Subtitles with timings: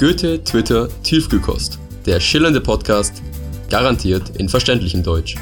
[0.00, 1.78] Goethe, Twitter, Tiefkühlkost.
[2.06, 3.22] Der schillernde Podcast,
[3.68, 5.34] garantiert in verständlichem Deutsch.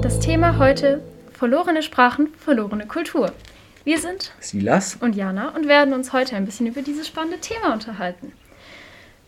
[0.00, 1.02] Das Thema heute
[1.34, 3.30] verlorene Sprachen, verlorene Kultur.
[3.86, 7.72] Wir sind Silas und Jana und werden uns heute ein bisschen über dieses spannende Thema
[7.72, 8.32] unterhalten.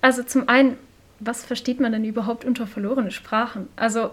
[0.00, 0.76] Also zum einen,
[1.20, 3.68] was versteht man denn überhaupt unter verlorene Sprachen?
[3.76, 4.10] Also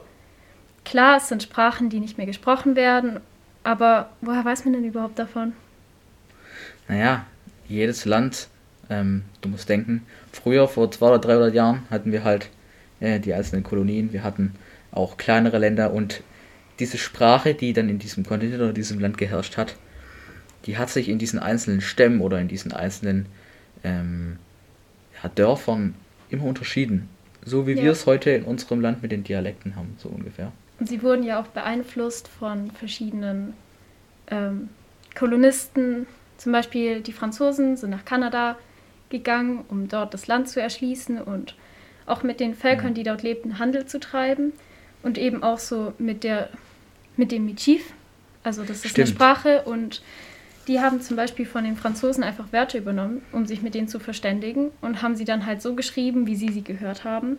[0.84, 3.22] klar, es sind Sprachen, die nicht mehr gesprochen werden,
[3.64, 5.54] aber woher weiß man denn überhaupt davon?
[6.88, 7.26] Naja,
[7.68, 8.48] jedes Land,
[8.92, 12.52] ähm, du musst denken, früher, vor 200 oder 300 Jahren, hatten wir halt
[13.00, 14.54] äh, die einzelnen Kolonien, wir hatten
[14.92, 16.22] auch kleinere Länder und
[16.78, 19.76] diese Sprache, die dann in diesem Kontinent oder diesem Land geherrscht hat,
[20.66, 23.28] die hat sich in diesen einzelnen Stämmen oder in diesen einzelnen
[23.84, 24.38] ähm,
[25.22, 25.96] ja, Dörfern
[26.30, 27.10] immer unterschieden.
[27.44, 27.84] So wie Ja.
[27.84, 30.52] wir es heute in unserem Land mit den Dialekten haben, so ungefähr.
[30.80, 33.54] Und sie wurden ja auch beeinflusst von verschiedenen
[34.32, 34.70] ähm,
[35.16, 36.08] Kolonisten.
[36.38, 38.58] Zum Beispiel die Franzosen sind nach Kanada
[39.10, 41.56] gegangen, um dort das Land zu erschließen und
[42.08, 44.54] auch mit den Völkern, die dort lebten, Handel zu treiben.
[45.04, 46.50] Und eben auch so mit, der,
[47.16, 47.94] mit dem Michif.
[48.44, 49.10] Also das ist eine Stimmt.
[49.10, 50.02] Sprache und
[50.68, 54.00] die haben zum Beispiel von den Franzosen einfach Wörter übernommen, um sich mit denen zu
[54.00, 57.38] verständigen und haben sie dann halt so geschrieben, wie sie sie gehört haben.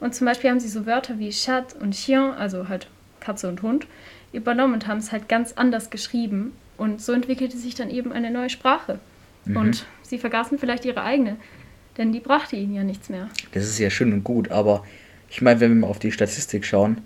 [0.00, 2.88] Und zum Beispiel haben sie so Wörter wie Chat und Chien, also halt
[3.20, 3.86] Katze und Hund,
[4.32, 6.52] übernommen und haben es halt ganz anders geschrieben.
[6.76, 9.00] Und so entwickelte sich dann eben eine neue Sprache.
[9.46, 11.36] Und sie vergaßen vielleicht ihre eigene,
[11.96, 13.28] denn die brachte ihnen ja nichts mehr.
[13.52, 14.84] Das ist ja schön und gut, aber
[15.30, 17.00] ich meine, wenn wir mal auf die Statistik schauen,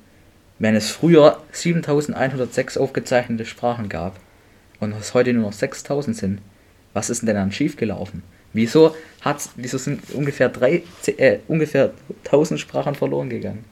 [0.58, 4.18] wenn es früher 7106 aufgezeichnete Sprachen gab
[4.82, 6.40] und es heute nur noch 6000 sind,
[6.92, 8.24] was ist denn dann schiefgelaufen?
[8.52, 11.92] Wieso, hat's, wieso sind ungefähr, drei, äh, ungefähr
[12.24, 13.64] 1000 Sprachen verloren gegangen?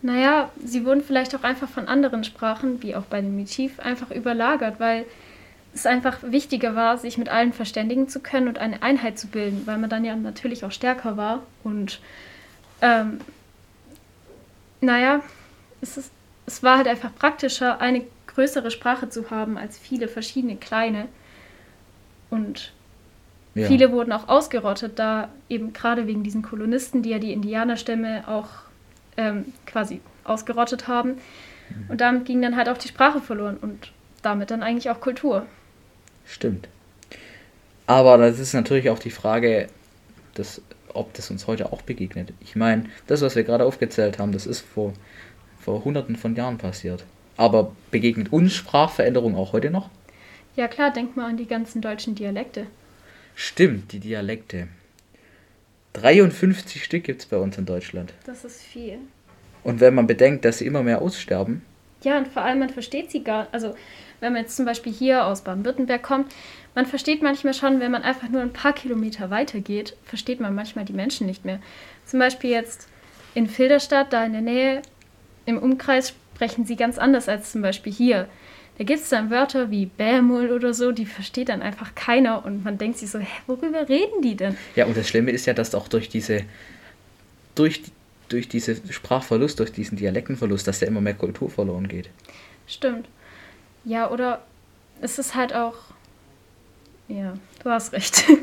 [0.00, 4.10] Naja, sie wurden vielleicht auch einfach von anderen Sprachen, wie auch bei dem Michif, einfach
[4.10, 5.04] überlagert, weil
[5.74, 9.62] es einfach wichtiger war, sich mit allen verständigen zu können und eine Einheit zu bilden,
[9.66, 11.42] weil man dann ja natürlich auch stärker war.
[11.64, 12.00] Und
[12.80, 13.20] ähm,
[14.80, 15.20] naja,
[15.80, 16.10] es, ist,
[16.46, 18.04] es war halt einfach praktischer, eine
[18.34, 21.08] größere Sprache zu haben als viele verschiedene kleine.
[22.30, 22.72] Und
[23.54, 23.68] Ja.
[23.68, 28.48] Viele wurden auch ausgerottet, da eben gerade wegen diesen Kolonisten, die ja die Indianerstämme auch
[29.18, 31.18] ähm, quasi ausgerottet haben.
[31.88, 33.92] Und damit ging dann halt auch die Sprache verloren und
[34.22, 35.44] damit dann eigentlich auch Kultur.
[36.24, 36.68] Stimmt.
[37.86, 39.68] Aber das ist natürlich auch die Frage,
[40.34, 40.62] dass,
[40.94, 42.32] ob das uns heute auch begegnet.
[42.40, 44.94] Ich meine, das, was wir gerade aufgezählt haben, das ist vor,
[45.60, 47.04] vor hunderten von Jahren passiert.
[47.36, 49.88] Aber begegnet uns Sprachveränderung auch heute noch?
[50.56, 52.66] Ja klar, denk mal an die ganzen deutschen Dialekte.
[53.34, 54.68] Stimmt, die Dialekte.
[55.94, 58.12] 53 Stück gibt es bei uns in Deutschland.
[58.26, 58.98] Das ist viel.
[59.64, 61.62] Und wenn man bedenkt, dass sie immer mehr aussterben,
[62.02, 63.74] Ja, und vor allem, man versteht sie gar Also,
[64.20, 66.32] wenn man jetzt zum Beispiel hier aus Baden-Württemberg kommt,
[66.74, 70.54] man versteht manchmal schon, wenn man einfach nur ein paar Kilometer weiter geht, versteht man
[70.54, 71.60] manchmal die Menschen nicht mehr.
[72.06, 72.88] Zum Beispiel jetzt
[73.34, 74.82] in Filderstadt, da in der Nähe,
[75.46, 78.28] im Umkreis, sprechen sie ganz anders als zum Beispiel hier.
[78.76, 82.64] Da gibt es dann Wörter wie Bämul oder so, die versteht dann einfach keiner und
[82.64, 84.56] man denkt sich so, hä, worüber reden die denn?
[84.74, 86.40] Ja, und das Schlimme ist ja, dass auch durch diese,
[87.54, 87.82] durch,
[88.28, 92.08] durch diese Sprachverlust, durch diesen Dialektenverlust, dass ja immer mehr Kultur verloren geht.
[92.66, 93.06] Stimmt.
[93.84, 94.42] Ja, oder
[95.00, 95.76] es ist halt auch.
[97.06, 98.24] Ja, du hast recht.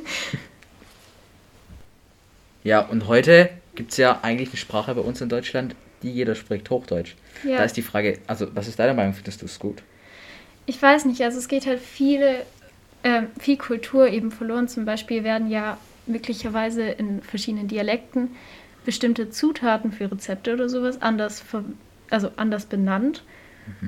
[2.62, 6.36] Ja, und heute gibt es ja eigentlich eine Sprache bei uns in Deutschland, die jeder
[6.36, 7.16] spricht, Hochdeutsch.
[7.44, 7.58] Ja.
[7.58, 9.82] Da ist die Frage, also was ist deine Meinung, findest du es gut?
[10.66, 12.46] Ich weiß nicht, also es geht halt viele,
[13.04, 14.68] ähm, viel Kultur eben verloren.
[14.68, 18.30] Zum Beispiel werden ja möglicherweise in verschiedenen Dialekten
[18.86, 21.44] bestimmte Zutaten für Rezepte oder sowas anders,
[22.10, 23.24] also anders benannt.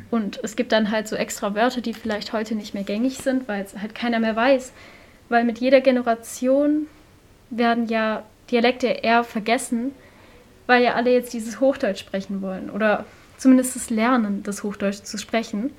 [0.09, 3.47] Und es gibt dann halt so extra Wörter, die vielleicht heute nicht mehr gängig sind,
[3.47, 4.73] weil es halt keiner mehr weiß.
[5.29, 6.87] Weil mit jeder Generation
[7.49, 9.91] werden ja Dialekte eher vergessen,
[10.67, 12.69] weil ja alle jetzt dieses Hochdeutsch sprechen wollen.
[12.69, 13.05] Oder
[13.37, 15.71] zumindest das Lernen, das Hochdeutsch zu sprechen.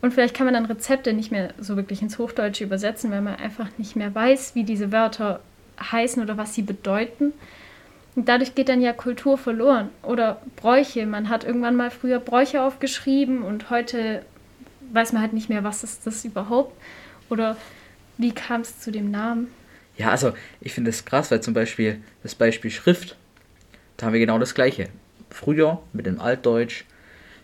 [0.00, 3.36] Und vielleicht kann man dann Rezepte nicht mehr so wirklich ins Hochdeutsche übersetzen, weil man
[3.36, 5.40] einfach nicht mehr weiß, wie diese Wörter
[5.80, 7.32] heißen oder was sie bedeuten.
[8.16, 9.90] Und dadurch geht dann ja Kultur verloren.
[10.02, 11.06] Oder Bräuche.
[11.06, 14.24] Man hat irgendwann mal früher Bräuche aufgeschrieben und heute
[14.92, 16.76] weiß man halt nicht mehr, was ist das überhaupt.
[17.28, 17.56] Oder
[18.18, 19.48] wie kam es zu dem Namen.
[19.96, 23.16] Ja, also ich finde es krass, weil zum Beispiel das Beispiel Schrift,
[24.00, 24.88] da haben wir genau das gleiche.
[25.28, 26.84] Früher mit dem Altdeutsch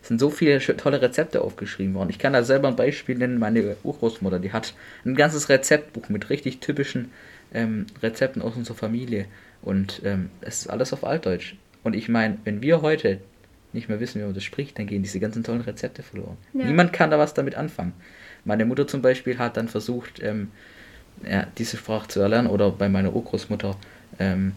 [0.00, 2.08] sind so viele tolle Rezepte aufgeschrieben worden.
[2.11, 3.38] Ich kann da selber ein Beispiel nennen.
[3.38, 4.75] Meine Urgroßmutter, die hat
[5.05, 7.11] ein ganzes Rezeptbuch mit richtig typischen
[7.53, 9.26] ähm, Rezepten aus unserer Familie.
[9.61, 11.56] Und ähm, es ist alles auf Altdeutsch.
[11.82, 13.20] Und ich meine, wenn wir heute
[13.75, 16.38] nicht mehr wissen, wie man das spricht, dann gehen diese ganzen tollen Rezepte verloren.
[16.55, 16.64] Ja.
[16.64, 17.93] Niemand kann da was damit anfangen.
[18.44, 20.50] Meine Mutter zum Beispiel hat dann versucht, ähm,
[21.29, 23.76] ja, diese Sprache zu erlernen oder bei meiner Urgroßmutter
[24.19, 24.53] ähm,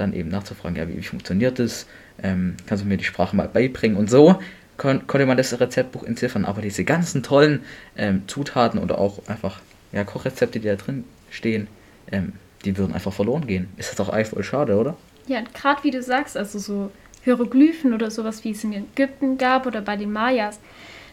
[0.00, 1.86] dann eben nachzufragen, ja, wie, wie funktioniert das?
[2.22, 3.96] Ähm, kannst du mir die Sprache mal beibringen?
[3.96, 4.38] Und so
[4.76, 7.62] kon konnte man das Rezeptbuch entziffern, aber diese ganzen tollen
[7.96, 9.60] ähm, Zutaten oder auch einfach
[9.92, 11.66] ja, Kochrezepte, die da drin stehen,
[12.10, 12.34] ähm,
[12.64, 13.68] die würden einfach verloren gehen.
[13.76, 14.96] Ist das doch eigentlich voll schade, oder?
[15.26, 16.90] Ja, gerade wie du sagst, also so
[17.22, 20.58] Hieroglyphen oder sowas, wie es in Ägypten gab oder bei den Mayas,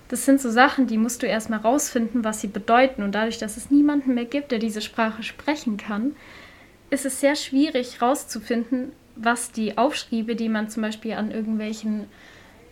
[0.07, 3.01] das sind so Sachen, die musst du erstmal rausfinden, was sie bedeuten.
[3.01, 6.15] Und dadurch, dass es niemanden mehr gibt, der diese Sprache sprechen kann,
[6.89, 12.05] ist es sehr schwierig rauszufinden, was die Aufschriebe, die man zum Beispiel an irgendwelchen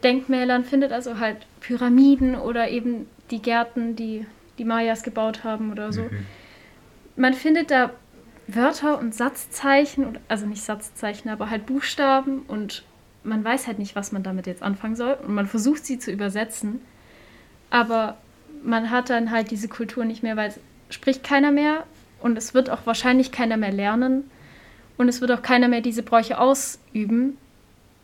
[0.04, 4.26] Denkmälern findet, also halt Pyramiden oder eben die Gärten, die
[4.58, 6.04] die Mayas gebaut haben oder so.
[6.04, 6.26] Mhm.
[7.16, 7.92] Man findet da
[8.48, 12.84] Wörter und Satzzeichen, also nicht Satzzeichen, aber halt Buchstaben und
[13.24, 16.12] man weiß halt nicht, was man damit jetzt anfangen soll und man versucht sie zu
[16.12, 16.82] übersetzen,
[17.70, 18.18] aber
[18.64, 21.86] man hat dann halt diese Kultur nicht mehr, weil es spricht keiner mehr
[22.24, 24.32] und es wird auch wahrscheinlich keiner mehr lernen
[24.98, 27.38] und es wird auch keiner mehr diese Bräuche ausüben,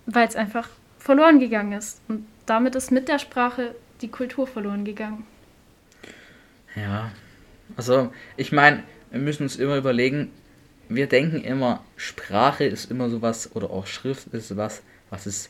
[0.05, 0.67] weil es einfach
[0.99, 5.25] verloren gegangen ist und damit ist mit der Sprache die Kultur verloren gegangen.
[6.75, 7.11] Ja,
[7.77, 10.31] also ich meine, wir müssen uns immer überlegen,
[10.89, 15.49] wir denken immer, Sprache ist immer sowas oder auch Schrift ist was, was es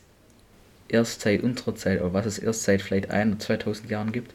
[0.88, 4.32] erst seit unserer Zeit oder was es erst seit vielleicht ein oder 2000 Jahren gibt.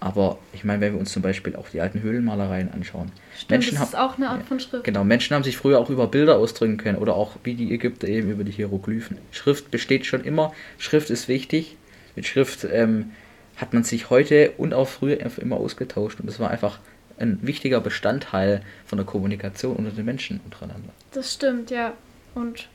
[0.00, 3.10] Aber ich meine, wenn wir uns zum Beispiel auch die alten Höhlenmalereien anschauen.
[3.34, 4.84] Stimmt, Menschen das ist haben, auch eine Art von Schrift.
[4.84, 8.06] Genau, Menschen haben sich früher auch über Bilder ausdrücken können oder auch wie die Ägypter
[8.06, 9.18] eben über die Hieroglyphen.
[9.32, 11.76] Schrift besteht schon immer, Schrift ist wichtig.
[12.14, 13.12] Mit Schrift ähm,
[13.56, 16.78] hat man sich heute und auch früher immer ausgetauscht und das war einfach
[17.18, 20.90] ein wichtiger Bestandteil von der Kommunikation unter den Menschen untereinander.
[21.12, 21.94] Das stimmt, ja.
[22.34, 22.68] Und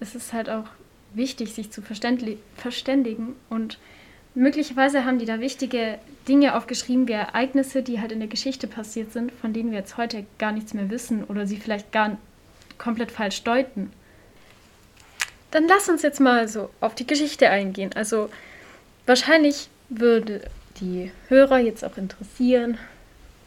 [0.00, 0.64] es ist halt auch
[1.14, 3.34] wichtig, sich zu verständigen.
[3.48, 3.78] Und
[4.34, 5.98] möglicherweise haben die da wichtige
[6.28, 9.96] Dinge aufgeschrieben, wie Ereignisse, die halt in der Geschichte passiert sind, von denen wir jetzt
[9.96, 12.16] heute gar nichts mehr wissen oder sie vielleicht gar
[12.78, 13.92] komplett falsch deuten.
[15.50, 17.90] Dann lass uns jetzt mal so auf die Geschichte eingehen.
[17.94, 18.30] Also
[19.06, 20.42] wahrscheinlich würde
[20.80, 22.78] die Hörer jetzt auch interessieren,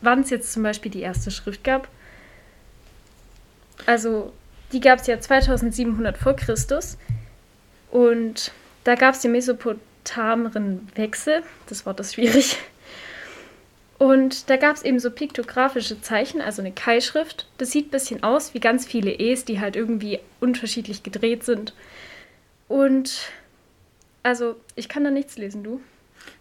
[0.01, 1.87] wann es jetzt zum Beispiel die erste Schrift gab.
[3.85, 4.33] Also,
[4.71, 6.97] die gab es ja 2700 vor Christus.
[7.91, 8.51] Und
[8.83, 9.27] da gab es die
[10.05, 11.43] mesopotameren Wechsel.
[11.67, 12.57] Das Wort ist schwierig.
[13.97, 17.47] Und da gab es eben so piktografische Zeichen, also eine Kai-Schrift.
[17.57, 21.73] Das sieht ein bisschen aus wie ganz viele E's, die halt irgendwie unterschiedlich gedreht sind.
[22.67, 23.31] Und
[24.21, 25.81] also, ich kann da nichts lesen, du?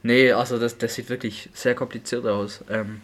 [0.03, 2.65] Nee, also das, das sieht wirklich sehr kompliziert aus.
[2.71, 3.03] Ähm,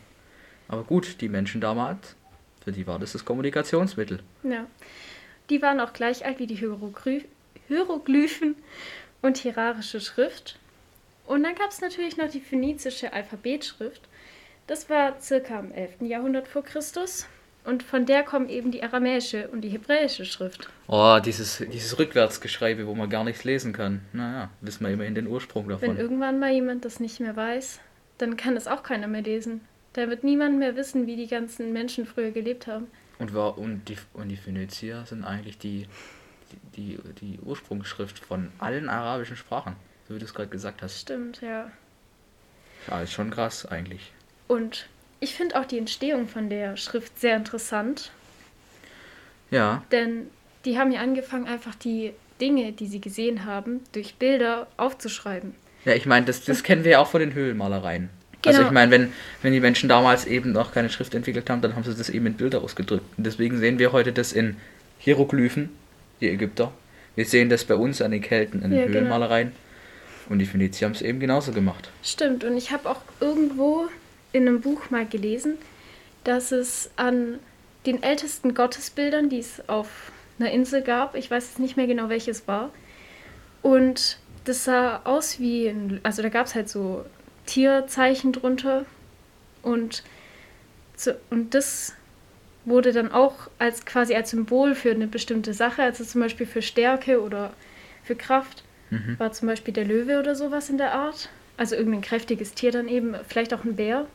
[0.67, 2.17] aber gut, die Menschen damals,
[2.65, 4.21] für die war das das Kommunikationsmittel.
[4.43, 4.67] Ja.
[5.49, 7.25] Die waren auch gleich alt wie die Hieroglyph
[7.69, 8.57] Hieroglyphen
[9.23, 10.59] und hierarische Schrift.
[11.27, 14.03] Und dann gab es natürlich noch die phönizische Alphabetschrift.
[14.67, 16.03] Das war circa im 11.
[16.03, 17.27] Jahrhundert vor Christus.
[17.65, 20.71] Und von der kommen eben die aramäische und die hebräische Schrift.
[20.89, 24.01] Oh, dieses, dieses Rückwärtsgeschreibe, wo man gar nichts lesen kann.
[24.13, 25.91] Naja, wissen wir immerhin den Ursprung davon.
[25.91, 27.81] Wenn irgendwann mal jemand das nicht mehr weiß,
[28.17, 29.61] dann kann es auch keiner mehr lesen.
[29.93, 32.87] Da wird niemand mehr wissen, wie die ganzen Menschen früher gelebt haben.
[33.19, 35.87] Und, war, und, die, und die Phönizier sind eigentlich die,
[36.77, 39.77] die, die, Ursprungsschrift von allen arabischen Sprachen,
[40.09, 41.01] so wie du es gerade gesagt hast.
[41.01, 41.71] Stimmt, ja.
[42.89, 44.13] Ja, ist schon krass eigentlich.
[44.49, 44.89] Und
[45.21, 48.11] ich finde auch die Entstehung von der Schrift sehr interessant.
[49.51, 49.83] Ja.
[49.93, 50.29] Denn
[50.65, 55.55] die haben ja angefangen, einfach die Dinge, die sie gesehen haben, durch Bilder aufzuschreiben.
[55.85, 58.11] Ja, ich meine, das, das kennen wir ja auch von den Höhlenmalereien.
[58.11, 58.57] Also genau.
[58.57, 61.75] Also ich meine, wenn, wenn die Menschen damals eben noch keine Schrift entwickelt haben, dann
[61.75, 63.05] haben sie das eben in Bilder ausgedrückt.
[63.17, 64.57] Und deswegen sehen wir heute das in
[64.99, 65.71] Hieroglyphen,
[66.21, 66.73] die Ägypter.
[67.15, 68.99] Wir sehen das bei uns an den Kelten, in den ja, genau.
[68.99, 69.49] Höhlenmalereien.
[69.49, 70.33] Genau.
[70.33, 71.91] Und die Phönizier haben es eben genauso gemacht.
[72.03, 73.89] Stimmt, und ich habe auch irgendwo
[74.33, 75.59] in einem Buch mal gelesen,
[76.25, 77.41] dass es an
[77.87, 82.47] den ältesten Gottesbildern, die es auf einer Insel gab, ich weiß nicht mehr genau welches
[82.47, 82.71] war,
[83.63, 87.05] und das sah aus wie, ein, also da gab es halt so
[87.47, 88.85] Tierzeichen drunter.
[89.63, 90.03] Und,
[90.97, 91.95] zu, und das
[92.71, 96.63] wurde dann auch als quasi als Symbol für eine bestimmte Sache, also zum Beispiel für
[96.63, 97.53] Stärke oder
[98.03, 99.19] für Kraft, mhm.
[99.19, 101.29] war zum Beispiel der Löwe oder sowas in der Art.
[101.59, 104.07] Also irgendein kräftiges Tier dann eben, vielleicht auch ein Bär.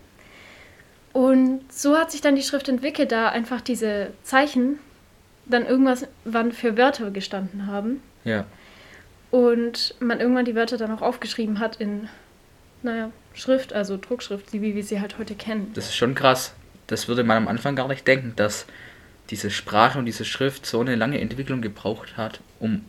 [1.14, 4.80] Und so hat sich dann die Schrift entwickelt, da einfach diese Zeichen
[5.46, 8.02] dann irgendwas wann für Wörter gestanden haben.
[8.24, 8.46] Ja.
[9.30, 12.10] Und man irgendwann die Wörter dann auch aufgeschrieben hat in,
[12.82, 15.72] naja, Schrift, also Druckschrift, wie wir sie halt heute kennen.
[15.76, 16.54] Das ist schon krass.
[16.88, 18.66] Das würde man am Anfang gar nicht denken, dass
[19.30, 22.86] diese Sprache und diese Schrift so eine lange Entwicklung gebraucht hat, um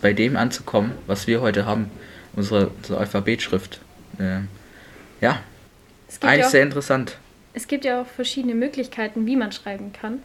[0.00, 1.90] bei dem anzukommen, was wir heute haben,
[2.34, 3.80] unsere, unsere Alphabetschrift.
[4.18, 4.40] Äh,
[5.20, 5.40] ja,
[6.20, 7.18] eigentlich ja sehr interessant.
[7.54, 10.22] Es gibt ja auch verschiedene Möglichkeiten, wie man schreiben kann.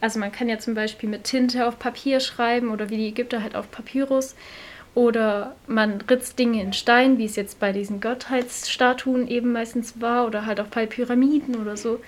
[0.00, 3.42] Also man kann ja zum Beispiel mit Tinte auf Papier schreiben oder wie die Ägypter
[3.42, 4.34] halt auf Papyrus.
[4.94, 10.26] Oder man ritzt Dinge in Stein, wie es jetzt bei diesen Gottheitsstatuen eben meistens war,
[10.26, 12.00] oder halt auch bei Pyramiden oder so.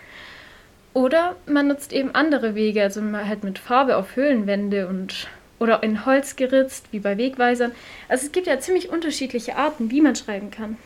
[0.98, 5.28] Oder man nutzt eben andere Wege, also halt mit Farbe auf Höhlenwände und
[5.60, 7.70] oder in Holz geritzt, wie bei Wegweisern.
[8.08, 10.76] Also es gibt ja ziemlich unterschiedliche Arten, wie man schreiben kann.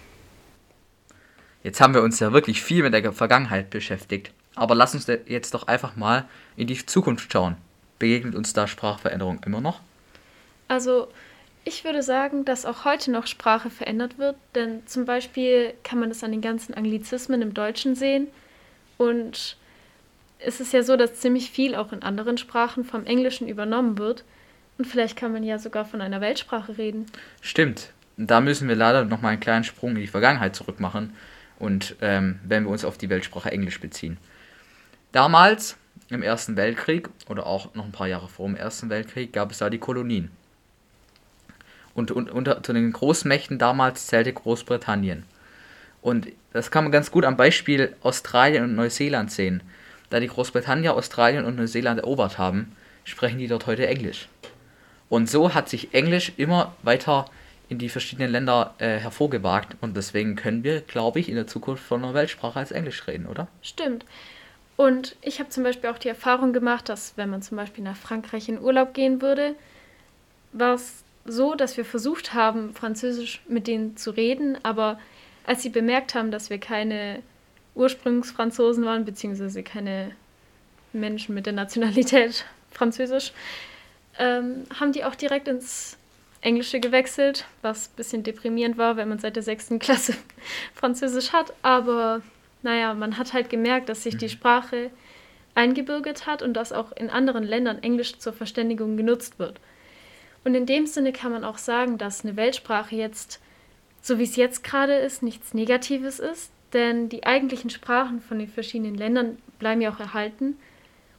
[1.62, 4.32] Jetzt haben wir uns ja wirklich viel mit der Vergangenheit beschäftigt.
[4.54, 6.26] Aber lass uns jetzt doch einfach mal
[6.58, 7.56] in die Zukunft schauen.
[7.98, 9.80] Begegnet uns da Sprachveränderung immer noch?
[10.68, 11.08] Also,
[11.64, 16.10] ich würde sagen, dass auch heute noch Sprache verändert wird, denn zum Beispiel kann man
[16.10, 18.26] das an den ganzen Anglizismen im Deutschen sehen.
[18.98, 19.56] Und
[20.44, 24.24] es ist ja so, dass ziemlich viel auch in anderen Sprachen vom Englischen übernommen wird.
[24.78, 27.06] Und vielleicht kann man ja sogar von einer Weltsprache reden.
[27.40, 27.92] Stimmt.
[28.16, 31.14] Da müssen wir leider noch mal einen kleinen Sprung in die Vergangenheit zurück machen.
[31.58, 34.18] Und ähm, wenn wir uns auf die Weltsprache Englisch beziehen.
[35.12, 35.76] Damals,
[36.08, 39.58] im Ersten Weltkrieg oder auch noch ein paar Jahre vor dem Ersten Weltkrieg, gab es
[39.58, 40.30] da die Kolonien.
[41.94, 45.24] Und, und unter zu den Großmächten damals zählte Großbritannien.
[46.00, 49.62] Und das kann man ganz gut am Beispiel Australien und Neuseeland sehen.
[50.12, 54.28] Da die Großbritannier Australien und Neuseeland erobert haben, sprechen die dort heute Englisch.
[55.08, 57.24] Und so hat sich Englisch immer weiter
[57.70, 59.74] in die verschiedenen Länder äh, hervorgewagt.
[59.80, 63.26] Und deswegen können wir, glaube ich, in der Zukunft von einer Weltsprache als Englisch reden,
[63.26, 63.48] oder?
[63.62, 64.04] Stimmt.
[64.76, 67.96] Und ich habe zum Beispiel auch die Erfahrung gemacht, dass wenn man zum Beispiel nach
[67.96, 69.54] Frankreich in Urlaub gehen würde,
[70.52, 74.98] war es so, dass wir versucht haben, Französisch mit denen zu reden, aber
[75.46, 77.22] als sie bemerkt haben, dass wir keine
[77.74, 80.12] Ursprungsfranzosen waren, beziehungsweise keine
[80.92, 83.32] Menschen mit der Nationalität Französisch,
[84.18, 85.96] ähm, haben die auch direkt ins
[86.40, 90.14] Englische gewechselt, was ein bisschen deprimierend war, wenn man seit der sechsten Klasse
[90.74, 91.52] Französisch hat.
[91.62, 92.20] Aber
[92.62, 94.30] naja, man hat halt gemerkt, dass sich die mhm.
[94.30, 94.90] Sprache
[95.54, 99.60] eingebürgert hat und dass auch in anderen Ländern Englisch zur Verständigung genutzt wird.
[100.44, 103.40] Und in dem Sinne kann man auch sagen, dass eine Weltsprache jetzt,
[104.00, 108.48] so wie es jetzt gerade ist, nichts Negatives ist, denn die eigentlichen Sprachen von den
[108.48, 110.56] verschiedenen Ländern bleiben ja auch erhalten.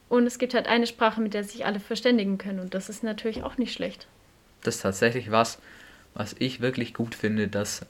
[0.10, 2.60] Und es gibt halt eine Sprache, mit der sich alle verständigen können.
[2.60, 4.08] Und das ist natürlich auch nicht schlecht.
[4.62, 5.60] Das ist tatsächlich was,
[6.14, 7.86] was ich wirklich gut finde, dass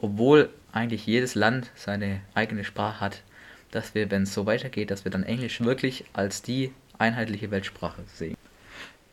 [0.00, 3.22] obwohl eigentlich jedes Land seine eigene Sprache hat,
[3.70, 8.02] dass wir, wenn es so weitergeht, dass wir dann Englisch wirklich als die einheitliche Weltsprache
[8.14, 8.36] sehen.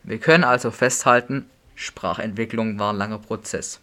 [0.02, 3.80] Wir können also festhalten, Sprachentwicklung war ein langer Prozess.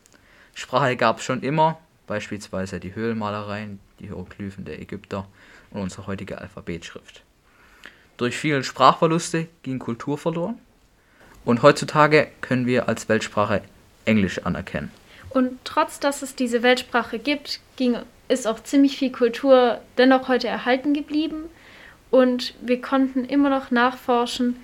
[0.53, 5.27] Sprache gab es schon immer, beispielsweise die Höhlenmalereien, die Hieroglyphen der Ägypter
[5.71, 7.23] und unsere heutige Alphabetschrift.
[8.17, 10.57] Durch viele Sprachverluste ging Kultur verloren
[11.43, 13.61] und heutzutage können wir als Weltsprache
[14.05, 14.91] Englisch anerkennen.
[15.29, 17.97] Und trotz dass es diese Weltsprache gibt, ging,
[18.29, 21.43] ist auch ziemlich viel Kultur dennoch heute erhalten geblieben.
[22.09, 24.55] Und wir konnten immer noch nachforschen,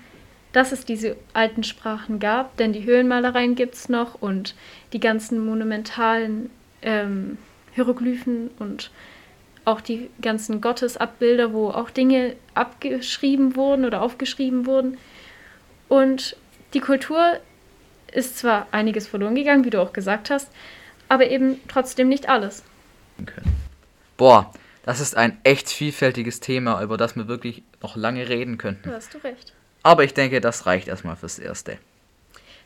[0.52, 4.54] dass es diese alten Sprachen gab, denn die Höhlenmalereien gibt es noch und
[4.92, 6.50] die ganzen monumentalen
[6.82, 7.38] ähm,
[7.74, 8.90] Hieroglyphen und
[9.64, 14.98] auch die ganzen Gottesabbilder, wo auch Dinge abgeschrieben wurden oder aufgeschrieben wurden.
[15.88, 16.36] Und
[16.74, 17.38] die Kultur
[18.12, 20.50] ist zwar einiges verloren gegangen, wie du auch gesagt hast,
[21.08, 22.62] aber eben trotzdem nicht alles.
[24.16, 24.52] Boah,
[24.84, 28.88] das ist ein echt vielfältiges Thema, über das wir wirklich noch lange reden könnten.
[28.88, 29.52] Da hast du recht.
[29.82, 31.78] Aber ich denke, das reicht erstmal fürs Erste.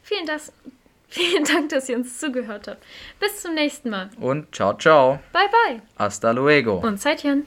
[0.02, 0.52] Vielen, das,
[1.09, 2.83] vielen Dank, dass ihr uns zugehört habt.
[3.21, 4.11] Bis zum nächsten Mal.
[4.21, 5.19] Und ciao, ciao.
[5.33, 5.83] Bye, bye.
[5.99, 6.81] Hasta luego.
[6.81, 7.47] Und Zeitchen.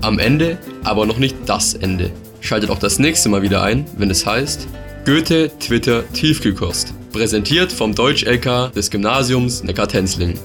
[0.00, 2.10] Am Ende, aber noch nicht das Ende.
[2.40, 4.68] Schaltet auch das nächste Mal wieder ein, wenn es heißt
[5.04, 6.94] Goethe Twitter Tiefkühlkost.
[7.12, 10.38] Präsentiert vom Deutsch-LK des Gymnasiums Neckar-Tenzlingen.